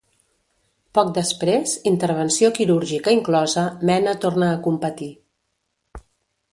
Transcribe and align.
Poc 0.97 1.11
després, 1.17 1.75
intervenció 1.91 2.51
quirúrgica 2.57 3.15
inclosa, 3.19 3.69
Mena 3.91 4.19
torna 4.27 4.53
a 4.57 4.61
competir. 4.69 5.13